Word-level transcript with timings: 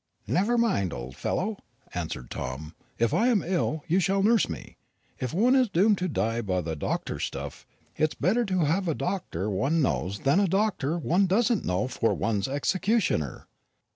"Never 0.25 0.57
mind, 0.57 0.93
old 0.93 1.15
fellow," 1.15 1.57
answered 1.93 2.31
Tom; 2.31 2.73
"if 2.97 3.13
I 3.13 3.27
am 3.27 3.43
ill, 3.43 3.83
you 3.87 3.99
shall 3.99 4.23
nurse 4.23 4.49
me. 4.49 4.77
If 5.19 5.31
one 5.31 5.53
is 5.53 5.69
doomed 5.69 5.99
to 5.99 6.07
die 6.07 6.41
by 6.41 6.59
doctors' 6.73 7.25
stuff, 7.25 7.67
it's 7.97 8.15
better 8.15 8.43
to 8.45 8.61
have 8.61 8.87
a 8.87 8.95
doctor 8.95 9.47
one 9.47 9.83
does 9.83 10.17
know 10.17 10.23
than 10.23 10.39
a 10.39 10.47
doctor 10.47 10.97
one 10.97 11.27
doesn't 11.27 11.65
know 11.65 11.87
for 11.87 12.15
one's 12.15 12.47
executioner." 12.47 13.45